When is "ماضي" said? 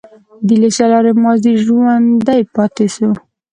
1.23-1.53